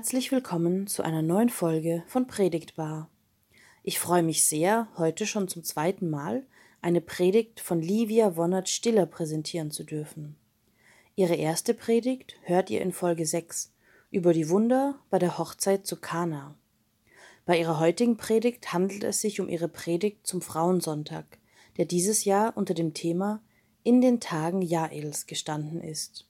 Herzlich 0.00 0.32
willkommen 0.32 0.86
zu 0.86 1.02
einer 1.02 1.20
neuen 1.20 1.50
Folge 1.50 2.04
von 2.06 2.26
Predigtbar. 2.26 3.10
Ich 3.82 3.98
freue 3.98 4.22
mich 4.22 4.46
sehr, 4.46 4.88
heute 4.96 5.26
schon 5.26 5.46
zum 5.46 5.62
zweiten 5.62 6.08
Mal 6.08 6.46
eine 6.80 7.02
Predigt 7.02 7.60
von 7.60 7.82
Livia 7.82 8.34
Wonnert-Stiller 8.34 9.04
präsentieren 9.04 9.70
zu 9.70 9.84
dürfen. 9.84 10.36
Ihre 11.16 11.34
erste 11.34 11.74
Predigt 11.74 12.36
hört 12.44 12.70
ihr 12.70 12.80
in 12.80 12.92
Folge 12.92 13.26
6 13.26 13.74
über 14.10 14.32
die 14.32 14.48
Wunder 14.48 14.98
bei 15.10 15.18
der 15.18 15.36
Hochzeit 15.36 15.86
zu 15.86 15.96
Kana. 15.96 16.54
Bei 17.44 17.60
ihrer 17.60 17.78
heutigen 17.78 18.16
Predigt 18.16 18.72
handelt 18.72 19.04
es 19.04 19.20
sich 19.20 19.38
um 19.38 19.50
ihre 19.50 19.68
Predigt 19.68 20.26
zum 20.26 20.40
Frauensonntag, 20.40 21.26
der 21.76 21.84
dieses 21.84 22.24
Jahr 22.24 22.56
unter 22.56 22.72
dem 22.72 22.94
Thema 22.94 23.42
In 23.82 24.00
den 24.00 24.18
Tagen 24.18 24.62
Jaels 24.62 25.26
gestanden 25.26 25.82
ist. 25.82 26.29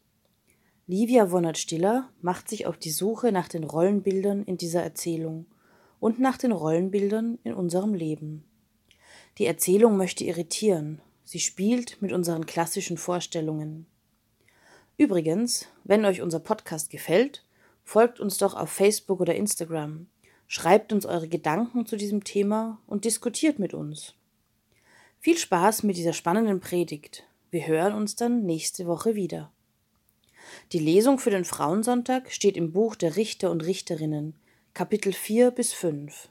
Livia 0.91 1.31
Wonnert-Stiller 1.31 2.11
macht 2.21 2.49
sich 2.49 2.67
auf 2.67 2.77
die 2.77 2.91
Suche 2.91 3.31
nach 3.31 3.47
den 3.47 3.63
Rollenbildern 3.63 4.43
in 4.43 4.57
dieser 4.57 4.83
Erzählung 4.83 5.47
und 6.01 6.19
nach 6.19 6.37
den 6.37 6.51
Rollenbildern 6.51 7.39
in 7.45 7.55
unserem 7.55 7.95
Leben. 7.95 8.43
Die 9.39 9.47
Erzählung 9.47 9.97
möchte 9.97 10.25
irritieren, 10.25 11.01
sie 11.23 11.39
spielt 11.39 12.03
mit 12.03 12.11
unseren 12.11 12.45
klassischen 12.45 12.97
Vorstellungen. 12.97 13.87
Übrigens, 14.97 15.69
wenn 15.85 16.05
euch 16.05 16.23
unser 16.23 16.41
Podcast 16.41 16.91
gefällt, 16.91 17.45
folgt 17.85 18.19
uns 18.19 18.39
doch 18.39 18.55
auf 18.55 18.71
Facebook 18.71 19.21
oder 19.21 19.37
Instagram, 19.37 20.09
schreibt 20.49 20.93
uns 20.93 21.07
eure 21.07 21.29
Gedanken 21.29 21.87
zu 21.87 21.97
diesem 21.97 22.25
Thema 22.25 22.81
und 22.89 23.05
diskutiert 23.05 23.61
mit 23.61 23.75
uns. 23.75 24.15
Viel 25.21 25.39
Spaß 25.39 25.85
mit 25.85 25.97
dieser 25.97 26.15
spannenden 26.15 26.59
Predigt. 26.59 27.29
Wir 27.53 27.69
hören 27.69 27.95
uns 27.95 28.17
dann 28.17 28.45
nächste 28.45 28.89
Woche 28.89 29.15
wieder. 29.15 29.53
Die 30.73 30.79
Lesung 30.79 31.19
für 31.19 31.31
den 31.31 31.45
Frauensonntag 31.45 32.31
steht 32.33 32.57
im 32.57 32.73
Buch 32.73 32.95
der 32.95 33.17
Richter 33.17 33.51
und 33.51 33.65
Richterinnen, 33.65 34.35
Kapitel 34.75 35.13
4 35.13 35.51
bis 35.51 35.73
5. 35.73 36.29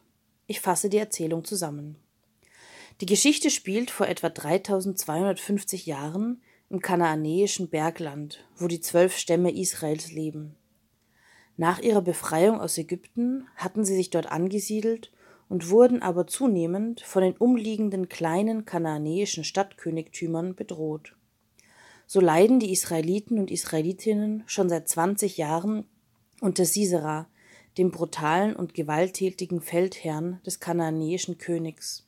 Ich 0.47 0.61
fasse 0.61 0.89
die 0.89 0.97
Erzählung 0.97 1.45
zusammen. 1.45 1.97
Die 3.01 3.05
Geschichte 3.05 3.49
spielt 3.49 3.91
vor 3.91 4.07
etwa 4.07 4.29
3250 4.29 5.85
Jahren 5.85 6.41
im 6.69 6.81
kanaanäischen 6.81 7.69
Bergland, 7.69 8.45
wo 8.57 8.67
die 8.67 8.81
zwölf 8.81 9.17
Stämme 9.17 9.51
Israels 9.51 10.11
leben. 10.11 10.55
Nach 11.57 11.79
ihrer 11.79 12.01
Befreiung 12.01 12.61
aus 12.61 12.77
Ägypten 12.77 13.47
hatten 13.55 13.83
sie 13.83 13.95
sich 13.95 14.09
dort 14.09 14.31
angesiedelt 14.31 15.11
und 15.49 15.69
wurden 15.69 16.01
aber 16.01 16.27
zunehmend 16.27 17.01
von 17.01 17.23
den 17.23 17.35
umliegenden 17.35 18.07
kleinen 18.07 18.65
kanaanäischen 18.65 19.43
Stadtkönigtümern 19.43 20.55
bedroht. 20.55 21.15
So 22.11 22.19
leiden 22.19 22.59
die 22.59 22.71
Israeliten 22.71 23.37
und 23.37 23.51
Israelitinnen 23.51 24.41
schon 24.47 24.67
seit 24.67 24.89
20 24.89 25.37
Jahren 25.37 25.85
unter 26.41 26.65
Sisera, 26.65 27.27
dem 27.77 27.91
brutalen 27.91 28.55
und 28.55 28.73
gewalttätigen 28.73 29.61
Feldherrn 29.61 30.41
des 30.43 30.59
kanaanäischen 30.59 31.37
Königs. 31.37 32.07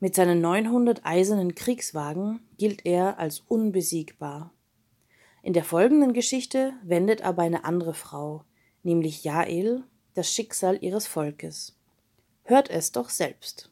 Mit 0.00 0.14
seinen 0.14 0.42
900 0.42 1.06
eisernen 1.06 1.54
Kriegswagen 1.54 2.40
gilt 2.58 2.84
er 2.84 3.18
als 3.18 3.40
unbesiegbar. 3.40 4.52
In 5.42 5.54
der 5.54 5.64
folgenden 5.64 6.12
Geschichte 6.12 6.74
wendet 6.82 7.22
aber 7.22 7.40
eine 7.40 7.64
andere 7.64 7.94
Frau, 7.94 8.44
nämlich 8.82 9.24
Jael, 9.24 9.82
das 10.12 10.30
Schicksal 10.30 10.76
ihres 10.82 11.06
Volkes. 11.06 11.74
Hört 12.42 12.68
es 12.68 12.92
doch 12.92 13.08
selbst. 13.08 13.70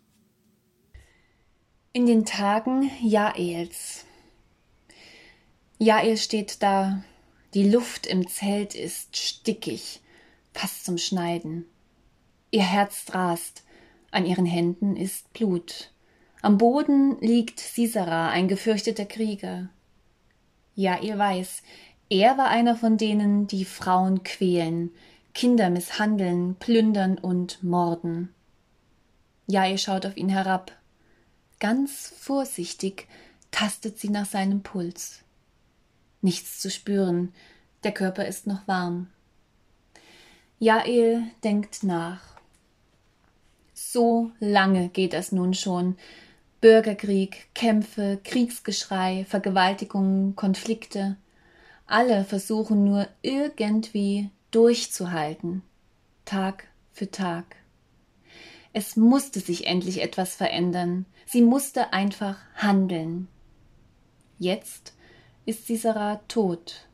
In 1.92 2.06
den 2.06 2.24
Tagen 2.24 2.90
Jaels 3.02 4.06
Jael 5.80 6.16
steht 6.16 6.60
da. 6.64 7.04
Die 7.54 7.70
Luft 7.70 8.08
im 8.08 8.26
Zelt 8.26 8.74
ist 8.74 9.16
stickig, 9.16 10.00
fast 10.52 10.84
zum 10.84 10.98
Schneiden. 10.98 11.66
Ihr 12.50 12.64
Herz 12.64 13.06
rast, 13.10 13.62
an 14.10 14.26
ihren 14.26 14.44
Händen 14.44 14.96
ist 14.96 15.32
Blut. 15.32 15.92
Am 16.42 16.58
Boden 16.58 17.20
liegt 17.20 17.60
Sisera, 17.60 18.28
ein 18.30 18.48
gefürchteter 18.48 19.06
Krieger. 19.06 19.68
Jael 20.74 21.16
weiß, 21.16 21.62
er 22.10 22.36
war 22.36 22.48
einer 22.48 22.74
von 22.74 22.96
denen, 22.96 23.46
die 23.46 23.64
Frauen 23.64 24.24
quälen, 24.24 24.90
Kinder 25.32 25.70
misshandeln, 25.70 26.56
plündern 26.56 27.18
und 27.18 27.62
morden. 27.62 28.34
Jael 29.46 29.78
schaut 29.78 30.06
auf 30.06 30.16
ihn 30.16 30.28
herab. 30.28 30.72
Ganz 31.60 32.12
vorsichtig 32.18 33.06
tastet 33.52 34.00
sie 34.00 34.08
nach 34.08 34.26
seinem 34.26 34.62
Puls 34.62 35.22
nichts 36.20 36.60
zu 36.60 36.70
spüren, 36.70 37.32
der 37.84 37.92
Körper 37.92 38.26
ist 38.26 38.46
noch 38.46 38.66
warm. 38.66 39.08
Jael 40.58 41.22
denkt 41.44 41.84
nach. 41.84 42.20
So 43.72 44.32
lange 44.40 44.88
geht 44.88 45.14
es 45.14 45.30
nun 45.30 45.54
schon. 45.54 45.96
Bürgerkrieg, 46.60 47.46
Kämpfe, 47.54 48.18
Kriegsgeschrei, 48.24 49.24
Vergewaltigungen, 49.28 50.34
Konflikte. 50.34 51.16
Alle 51.86 52.24
versuchen 52.24 52.82
nur 52.82 53.06
irgendwie 53.22 54.30
durchzuhalten, 54.50 55.62
Tag 56.24 56.64
für 56.92 57.10
Tag. 57.10 57.54
Es 58.72 58.96
musste 58.96 59.38
sich 59.38 59.66
endlich 59.66 60.02
etwas 60.02 60.34
verändern. 60.34 61.06
Sie 61.24 61.42
musste 61.42 61.92
einfach 61.92 62.36
handeln. 62.56 63.28
Jetzt 64.38 64.94
ist 65.48 65.66
Sisera 65.66 66.20
tot. 66.28 66.86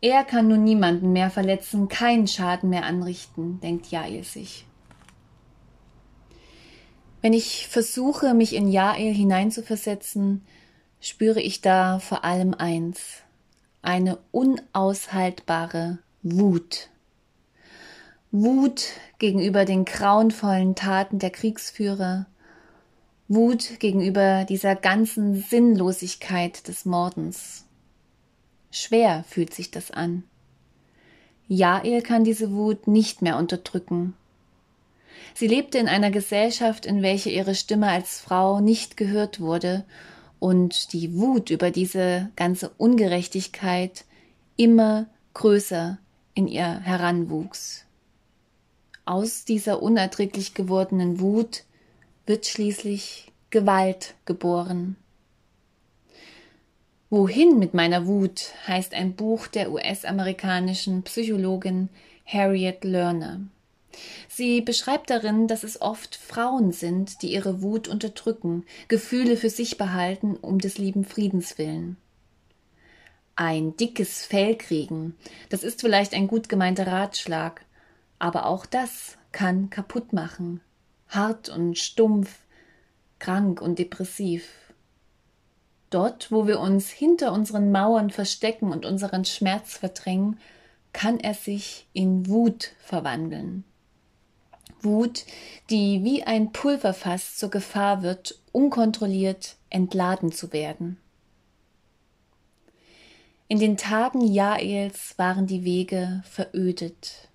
Er 0.00 0.24
kann 0.24 0.48
nun 0.48 0.64
niemanden 0.64 1.12
mehr 1.12 1.30
verletzen, 1.30 1.88
keinen 1.88 2.26
Schaden 2.26 2.70
mehr 2.70 2.84
anrichten, 2.84 3.60
denkt 3.60 3.88
Jael 3.88 4.24
sich. 4.24 4.64
Wenn 7.20 7.34
ich 7.34 7.68
versuche, 7.68 8.32
mich 8.32 8.54
in 8.54 8.66
Jael 8.66 9.12
hineinzuversetzen, 9.12 10.42
spüre 11.00 11.42
ich 11.42 11.60
da 11.60 11.98
vor 11.98 12.24
allem 12.24 12.54
eins, 12.54 13.22
eine 13.82 14.18
unaushaltbare 14.30 15.98
Wut. 16.22 16.88
Wut 18.30 18.86
gegenüber 19.18 19.66
den 19.66 19.84
grauenvollen 19.84 20.76
Taten 20.76 21.18
der 21.18 21.30
Kriegsführer, 21.30 22.24
Wut 23.32 23.78
gegenüber 23.78 24.44
dieser 24.44 24.74
ganzen 24.74 25.40
Sinnlosigkeit 25.40 26.66
des 26.66 26.84
Mordens. 26.84 27.64
Schwer 28.72 29.24
fühlt 29.28 29.54
sich 29.54 29.70
das 29.70 29.92
an. 29.92 30.24
Jael 31.46 32.02
kann 32.02 32.24
diese 32.24 32.50
Wut 32.50 32.88
nicht 32.88 33.22
mehr 33.22 33.36
unterdrücken. 33.36 34.14
Sie 35.32 35.46
lebte 35.46 35.78
in 35.78 35.86
einer 35.86 36.10
Gesellschaft, 36.10 36.86
in 36.86 37.02
welcher 37.02 37.30
ihre 37.30 37.54
Stimme 37.54 37.86
als 37.86 38.18
Frau 38.18 38.58
nicht 38.58 38.96
gehört 38.96 39.38
wurde 39.38 39.84
und 40.40 40.92
die 40.92 41.16
Wut 41.16 41.50
über 41.50 41.70
diese 41.70 42.30
ganze 42.34 42.70
Ungerechtigkeit 42.78 44.06
immer 44.56 45.06
größer 45.34 45.98
in 46.34 46.48
ihr 46.48 46.80
heranwuchs. 46.80 47.84
Aus 49.04 49.44
dieser 49.44 49.84
unerträglich 49.84 50.54
gewordenen 50.54 51.20
Wut 51.20 51.62
wird 52.30 52.46
schließlich 52.46 53.32
Gewalt 53.50 54.14
geboren. 54.24 54.94
Wohin 57.08 57.58
mit 57.58 57.74
meiner 57.74 58.06
Wut 58.06 58.52
heißt 58.68 58.94
ein 58.94 59.16
Buch 59.16 59.48
der 59.48 59.72
US-amerikanischen 59.72 61.02
Psychologin 61.02 61.88
Harriet 62.24 62.84
Lerner. 62.84 63.40
Sie 64.28 64.60
beschreibt 64.60 65.10
darin, 65.10 65.48
dass 65.48 65.64
es 65.64 65.82
oft 65.82 66.14
Frauen 66.14 66.70
sind, 66.70 67.20
die 67.22 67.32
ihre 67.32 67.62
Wut 67.62 67.88
unterdrücken, 67.88 68.64
Gefühle 68.86 69.36
für 69.36 69.50
sich 69.50 69.76
behalten, 69.76 70.36
um 70.36 70.60
des 70.60 70.78
lieben 70.78 71.04
Friedens 71.04 71.58
willen. 71.58 71.96
Ein 73.34 73.76
dickes 73.76 74.24
Fell 74.24 74.56
kriegen, 74.56 75.16
das 75.48 75.64
ist 75.64 75.80
vielleicht 75.80 76.14
ein 76.14 76.28
gut 76.28 76.48
gemeinter 76.48 76.86
Ratschlag, 76.86 77.64
aber 78.20 78.46
auch 78.46 78.66
das 78.66 79.18
kann 79.32 79.68
kaputt 79.68 80.12
machen, 80.12 80.60
hart 81.10 81.48
und 81.48 81.78
stumpf, 81.78 82.40
krank 83.18 83.60
und 83.60 83.78
depressiv. 83.78 84.48
Dort, 85.90 86.30
wo 86.30 86.46
wir 86.46 86.60
uns 86.60 86.88
hinter 86.88 87.32
unseren 87.32 87.72
Mauern 87.72 88.10
verstecken 88.10 88.72
und 88.72 88.86
unseren 88.86 89.24
Schmerz 89.24 89.76
verdrängen, 89.76 90.38
kann 90.92 91.20
er 91.20 91.34
sich 91.34 91.86
in 91.92 92.28
Wut 92.28 92.72
verwandeln. 92.80 93.64
Wut, 94.82 95.24
die 95.68 96.02
wie 96.04 96.22
ein 96.22 96.52
Pulverfass 96.52 97.36
zur 97.36 97.50
Gefahr 97.50 98.02
wird, 98.02 98.38
unkontrolliert 98.52 99.56
entladen 99.68 100.32
zu 100.32 100.52
werden. 100.52 100.96
In 103.48 103.58
den 103.58 103.76
Tagen 103.76 104.20
Jaels 104.20 105.18
waren 105.18 105.46
die 105.46 105.64
Wege 105.64 106.22
verödet. 106.24 107.29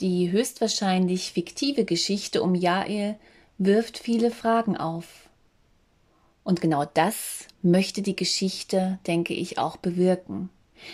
Die 0.00 0.30
höchstwahrscheinlich 0.30 1.32
fiktive 1.32 1.84
Geschichte 1.84 2.40
um 2.42 2.54
Jael 2.54 3.16
wirft 3.58 3.98
viele 3.98 4.30
Fragen 4.30 4.76
auf. 4.76 5.28
Und 6.44 6.60
genau 6.60 6.84
das 6.84 7.48
möchte 7.62 8.00
die 8.00 8.14
Geschichte, 8.14 9.00
denke 9.08 9.34
ich, 9.34 9.58
auch 9.58 9.76
bewirken. 9.76 10.50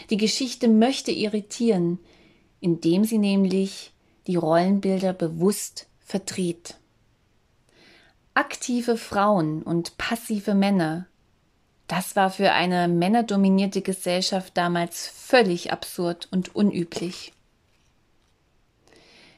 Die 0.08 0.16
Geschichte 0.16 0.68
möchte 0.68 1.12
irritieren, 1.12 1.98
indem 2.60 3.04
sie 3.04 3.18
nämlich 3.18 3.92
die 4.26 4.36
Rollenbilder 4.36 5.12
bewusst 5.12 5.86
verdreht. 6.00 6.76
Aktive 8.32 8.96
Frauen 8.96 9.62
und 9.62 9.98
passive 9.98 10.54
Männer, 10.54 11.06
das 11.88 12.16
war 12.16 12.30
für 12.30 12.52
eine 12.52 12.88
männerdominierte 12.88 13.82
Gesellschaft 13.82 14.56
damals 14.56 15.06
völlig 15.06 15.70
absurd 15.72 16.26
und 16.30 16.56
unüblich. 16.56 17.33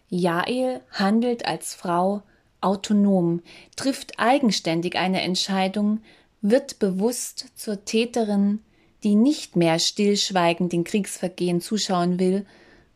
Jael 0.08 0.80
handelt 0.90 1.46
als 1.46 1.74
Frau 1.74 2.22
autonom, 2.60 3.42
trifft 3.76 4.18
eigenständig 4.18 4.96
eine 4.96 5.22
Entscheidung, 5.22 6.00
wird 6.40 6.78
bewusst 6.78 7.46
zur 7.54 7.84
Täterin, 7.84 8.60
die 9.02 9.14
nicht 9.14 9.56
mehr 9.56 9.78
stillschweigend 9.78 10.72
den 10.72 10.84
Kriegsvergehen 10.84 11.60
zuschauen 11.60 12.18
will, 12.18 12.46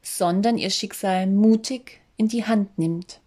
sondern 0.03 0.59
ihr 0.59 0.71
Schicksal 0.71 1.27
mutig 1.27 2.01
in 2.17 2.29
die 2.29 2.45
Hand 2.45 2.79
nimmt. 2.79 3.21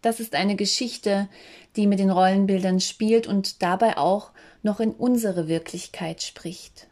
Das 0.00 0.20
ist 0.20 0.34
eine 0.34 0.54
Geschichte, 0.54 1.28
die 1.76 1.86
mit 1.86 1.98
den 1.98 2.10
Rollenbildern 2.10 2.80
spielt 2.80 3.26
und 3.26 3.62
dabei 3.62 3.96
auch 3.96 4.30
noch 4.62 4.80
in 4.80 4.92
unsere 4.92 5.48
Wirklichkeit 5.48 6.22
spricht. 6.22 6.88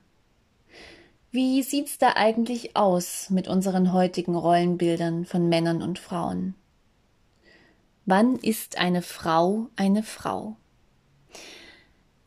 Wie 1.36 1.62
sieht's 1.62 1.98
da 1.98 2.14
eigentlich 2.16 2.76
aus 2.76 3.28
mit 3.28 3.46
unseren 3.46 3.92
heutigen 3.92 4.36
Rollenbildern 4.36 5.26
von 5.26 5.50
Männern 5.50 5.82
und 5.82 5.98
Frauen? 5.98 6.54
Wann 8.06 8.36
ist 8.36 8.78
eine 8.78 9.02
Frau 9.02 9.68
eine 9.76 10.02
Frau? 10.02 10.56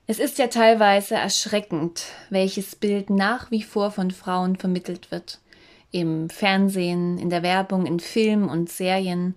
Es 0.06 0.20
ist 0.20 0.38
ja 0.38 0.46
teilweise 0.46 1.16
erschreckend, 1.16 2.04
welches 2.30 2.76
Bild 2.76 3.10
nach 3.10 3.50
wie 3.50 3.64
vor 3.64 3.90
von 3.90 4.12
Frauen 4.12 4.58
vermittelt 4.58 5.10
wird. 5.10 5.40
Im 5.90 6.30
Fernsehen, 6.30 7.18
in 7.18 7.32
der 7.32 7.42
Werbung, 7.42 7.88
in 7.88 8.00
Filmen 8.00 8.48
und 8.48 8.70
Serien. 8.70 9.34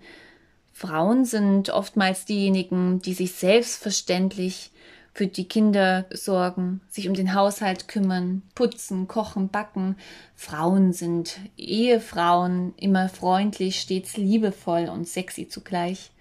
Frauen 0.75 1.25
sind 1.25 1.71
oftmals 1.71 2.27
diejenigen, 2.27 3.01
die 3.01 3.15
sich 3.15 3.33
selbstverständlich 3.33 4.71
für 5.15 5.27
die 5.27 5.47
Kinder 5.47 6.07
sorgen, 6.11 6.81
sich 6.89 7.09
um 7.09 7.15
den 7.15 7.35
Haushalt 7.35 7.87
kümmern, 7.87 8.43
putzen, 8.55 9.09
kochen, 9.09 9.49
backen. 9.49 9.97
Frauen 10.35 10.93
sind 10.93 11.39
Ehefrauen, 11.57 12.75
immer 12.79 13.09
freundlich, 13.09 13.81
stets 13.81 14.17
liebevoll 14.17 14.89
und 14.89 15.07
sexy 15.07 15.49
zugleich. 15.49 16.13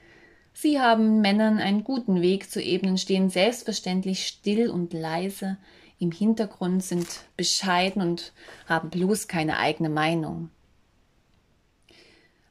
Sie 0.53 0.79
haben 0.79 1.21
Männern 1.21 1.57
einen 1.57 1.83
guten 1.83 2.21
Weg 2.21 2.51
zu 2.51 2.61
ebnen, 2.61 2.97
stehen 2.97 3.29
selbstverständlich 3.29 4.27
still 4.27 4.69
und 4.69 4.93
leise, 4.93 5.57
im 5.97 6.11
Hintergrund 6.11 6.83
sind 6.83 7.07
bescheiden 7.37 8.01
und 8.01 8.33
haben 8.67 8.89
bloß 8.89 9.27
keine 9.27 9.57
eigene 9.57 9.89
Meinung. 9.89 10.49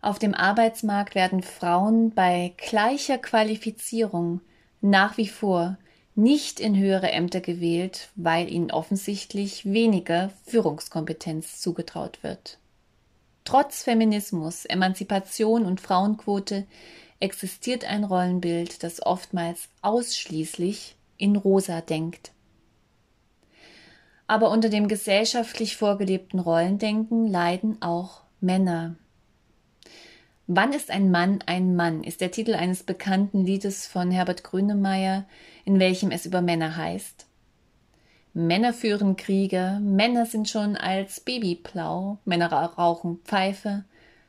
Auf 0.00 0.19
dem 0.19 0.34
Arbeitsmarkt 0.34 1.14
werden 1.14 1.43
Frauen 1.43 2.12
bei 2.14 2.54
gleicher 2.56 3.19
Qualifizierung 3.19 4.40
nach 4.81 5.19
wie 5.19 5.28
vor 5.28 5.76
nicht 6.14 6.60
in 6.60 6.76
höhere 6.76 7.12
Ämter 7.12 7.40
gewählt, 7.40 8.10
weil 8.16 8.52
ihnen 8.52 8.70
offensichtlich 8.70 9.64
weniger 9.64 10.30
Führungskompetenz 10.46 11.60
zugetraut 11.60 12.22
wird. 12.22 12.58
Trotz 13.44 13.82
Feminismus, 13.82 14.64
Emanzipation 14.64 15.64
und 15.64 15.80
Frauenquote 15.80 16.66
existiert 17.20 17.84
ein 17.84 18.04
Rollenbild, 18.04 18.82
das 18.82 19.04
oftmals 19.04 19.68
ausschließlich 19.82 20.96
in 21.16 21.36
Rosa 21.36 21.80
denkt. 21.80 22.32
Aber 24.26 24.50
unter 24.50 24.68
dem 24.68 24.88
gesellschaftlich 24.88 25.76
vorgelebten 25.76 26.38
Rollendenken 26.38 27.26
leiden 27.26 27.82
auch 27.82 28.22
Männer. 28.40 28.94
Wann 30.52 30.73
ist 30.73 30.91
ein 30.91 31.12
Mann 31.12 31.44
ein 31.47 31.76
Mann? 31.76 32.02
ist 32.02 32.20
der 32.20 32.32
Titel 32.32 32.56
eines 32.56 32.82
bekannten 32.82 33.47
Liedes 33.47 33.87
von 33.87 34.11
Herbert 34.11 34.43
Grönemeyer, 34.43 35.25
in 35.64 35.79
welchem 35.79 36.11
es 36.11 36.26
über 36.26 36.43
Männer 36.43 36.76
heißt. 36.76 37.29
Männer 38.35 38.73
führen 38.73 39.14
Kriege, 39.14 39.79
Männer 39.81 40.26
sind 40.26 40.49
schon 40.49 40.76
als 40.76 41.20
Baby 41.20 41.55
blau, 41.55 42.19
Männer 42.25 42.52
rauchen 42.52 43.20
Pfeife, 43.25 43.85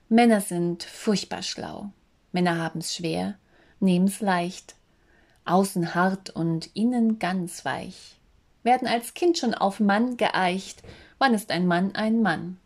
Männer 0.10 0.42
sind 0.42 0.84
furchtbar 0.84 1.42
schlau. 1.42 1.90
Männer 2.32 2.60
haben's 2.60 2.96
schwer, 2.96 3.34
nehmen's 3.80 4.22
leicht, 4.22 4.76
außen 5.46 5.96
hart 5.96 6.30
und 6.30 6.70
innen 6.76 7.18
ganz 7.18 7.66
weich, 7.66 8.20
werden 8.62 8.88
als 8.88 9.16
Kind 9.16 9.40
schon 9.40 9.56
auf 9.56 9.80
Mann 9.80 10.18
geeicht, 10.18 10.84
wann 11.18 11.34
ist 11.34 11.50
ein 11.50 11.66
Mann 11.66 11.96
ein 11.96 12.22
Mann? 12.22 12.58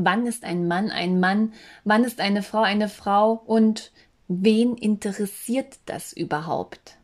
Wann 0.00 0.26
ist 0.26 0.44
ein 0.44 0.68
Mann 0.68 0.92
ein 0.92 1.18
Mann? 1.18 1.54
Wann 1.82 2.04
ist 2.04 2.20
eine 2.20 2.44
Frau 2.44 2.62
eine 2.62 2.88
Frau? 2.88 3.32
Und 3.32 3.90
wen 4.28 4.76
interessiert 4.76 5.80
das 5.86 6.12
überhaupt? 6.12 6.98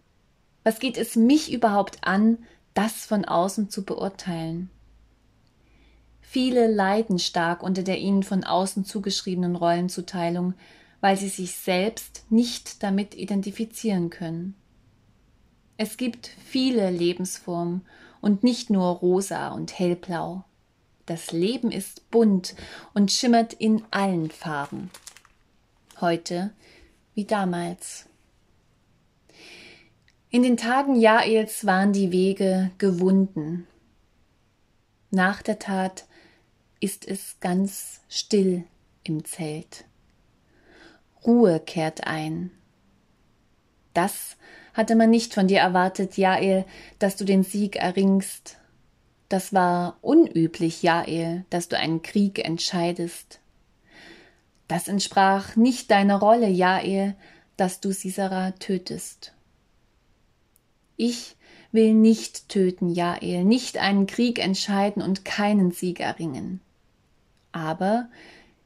Was 0.63 0.79
geht 0.79 0.97
es 0.97 1.17
mich 1.17 1.53
überhaupt 1.53 1.99
an, 2.03 2.39
das 2.73 3.05
von 3.05 3.25
außen 3.25 3.69
zu 3.69 3.85
beurteilen? 3.85 4.71
Viele 6.21 6.69
leiden 6.69 7.19
stark 7.19 7.65
unter 7.65 7.83
der 7.83 7.99
ihnen 7.99 8.23
von 8.23 8.45
außen 8.45 8.85
zugeschriebenen 8.85 9.57
Rollenzuteilung, 9.57 10.55
weil 11.01 11.17
sie 11.17 11.31
sich 11.31 11.57
selbst 11.57 12.27
nicht 12.31 12.85
damit 12.85 13.17
identifizieren 13.17 14.09
können. 14.09 14.55
Es 15.79 15.97
gibt 15.97 16.29
viele 16.29 16.91
Lebensformen 16.91 17.85
und 18.21 18.45
nicht 18.45 18.71
nur 18.71 18.87
rosa 18.87 19.49
und 19.49 19.77
hellblau. 19.77 20.45
Das 21.07 21.33
Leben 21.33 21.71
ist 21.71 22.11
bunt 22.11 22.55
und 22.95 23.13
schimmert 23.13 23.53
in 23.53 23.83
allen 23.91 24.31
Farben. 24.31 24.91
Heute 26.01 26.53
wie 27.15 27.25
damals. 27.25 28.07
In 30.31 30.43
den 30.43 30.57
Tagen 30.57 30.97
Jaels 30.97 31.65
waren 31.67 31.93
die 31.93 32.11
Wege 32.11 32.71
gewunden. 32.79 33.67
Nach 35.11 35.43
der 35.43 35.61
Tat 35.61 36.07
ist 36.81 37.07
es 37.07 37.39
ganz 37.39 38.01
still 38.09 38.65
im 39.05 39.25
Zelt. 39.25 39.85
Ruhe 41.25 41.61
kehrt 41.61 42.07
ein. 42.07 42.51
Das 43.93 44.37
hatte 44.73 44.97
man 44.97 45.11
nicht 45.11 45.35
von 45.35 45.47
dir 45.47 45.61
erwartet, 45.61 46.17
Jael, 46.17 46.65
dass 46.99 47.15
du 47.17 47.25
den 47.25 47.45
Sieg 47.45 47.77
erringst. 47.77 48.59
Das 49.35 49.53
war 49.53 49.99
unüblich, 50.01 50.85
Jael, 50.85 51.45
dass 51.51 51.67
du 51.67 51.77
einen 51.77 52.03
Krieg 52.03 52.39
entscheidest. 52.39 53.41
Das 54.69 54.87
entsprach 54.87 55.57
nicht 55.57 55.91
deiner 55.91 56.21
Rolle, 56.21 56.49
Jael, 56.49 57.17
dass 57.57 57.81
du 57.81 57.91
Sisera 57.91 58.53
tötest. 58.53 59.35
Ich 60.97 61.35
will 61.73 61.95
nicht 61.95 62.49
töten, 62.49 62.89
Jael, 62.89 63.45
nicht 63.45 63.79
einen 63.79 64.07
Krieg 64.07 64.39
entscheiden 64.39 65.03
und 65.03 65.25
keinen 65.25 65.73
Sieg 65.73 65.99
erringen 65.99 66.61
aber 67.55 68.09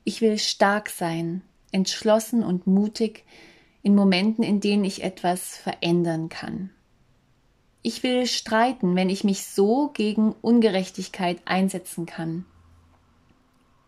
ich 0.05 0.23
will 0.23 0.39
stark 0.39 0.89
sein, 0.89 1.43
entschlossen 1.73 2.43
und 2.43 2.67
mutig 2.67 3.25
in 3.83 3.95
Momenten, 3.95 4.43
in 4.43 4.61
denen 4.61 4.85
ich 4.85 5.05
etwas 5.05 5.59
verändern 5.59 6.31
kann. 6.31 6.71
Ich 7.89 8.03
will 8.03 8.27
streiten, 8.27 8.97
wenn 8.97 9.09
ich 9.09 9.25
mich 9.25 9.47
so 9.47 9.89
gegen 9.89 10.33
Ungerechtigkeit 10.43 11.39
einsetzen 11.47 12.05
kann. 12.05 12.45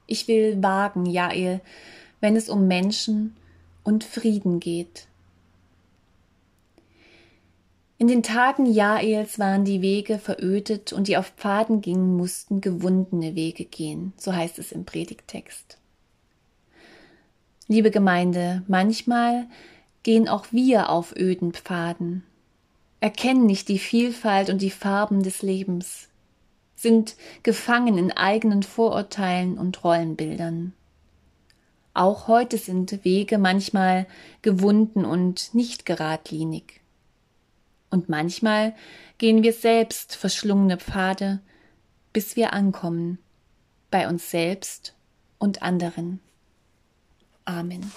Ich 0.07 0.27
will 0.27 0.63
wagen, 0.63 1.05
Jael, 1.05 1.61
wenn 2.19 2.35
es 2.35 2.49
um 2.49 2.67
Menschen 2.67 3.37
und 3.85 4.03
Frieden 4.03 4.59
geht. 4.59 5.07
In 7.99 8.09
den 8.09 8.23
Tagen 8.23 8.65
Jaels 8.65 9.39
waren 9.39 9.67
die 9.67 9.83
Wege 9.83 10.19
verödet 10.19 10.95
und 10.95 11.07
die 11.07 11.19
auf 11.19 11.35
Pfaden 11.37 11.83
gingen, 11.83 12.17
mussten 12.17 12.63
gewundene 12.63 13.35
Wege 13.35 13.67
gehen, 13.67 14.15
so 14.17 14.35
heißt 14.35 14.59
es 14.59 14.73
im 14.73 14.87
Predigtext. 14.87 15.77
Liebe 17.69 17.91
Gemeinde, 17.91 18.63
manchmal 18.67 19.47
gehen 20.03 20.27
auch 20.27 20.47
wir 20.53 20.89
auf 20.89 21.15
öden 21.15 21.53
Pfaden, 21.53 22.25
erkennen 23.01 23.47
nicht 23.47 23.69
die 23.69 23.79
Vielfalt 23.79 24.51
und 24.51 24.63
die 24.63 24.71
Farben 24.71 25.23
des 25.23 25.43
Lebens, 25.43 26.09
sind 26.77 27.17
gefangen 27.43 27.99
in 27.99 28.13
eigenen 28.13 28.63
Vorurteilen 28.63 29.59
und 29.59 29.83
Rollenbildern. 29.85 30.73
Auch 31.93 32.29
heute 32.29 32.57
sind 32.57 33.05
Wege 33.05 33.37
manchmal 33.37 34.07
gewunden 34.43 35.05
und 35.05 35.55
nicht 35.55 35.85
geradlinig. 35.85 36.81
Und 37.91 38.09
manchmal 38.09 38.75
gehen 39.19 39.43
wir 39.43 39.53
selbst 39.53 40.15
verschlungene 40.15 40.79
Pfade, 40.79 41.41
bis 42.13 42.37
wir 42.37 42.53
ankommen, 42.53 43.19
bei 43.91 44.09
uns 44.09 44.31
selbst 44.31 44.95
und 45.39 45.63
anderen. 45.63 46.21
Amen. 47.45 47.91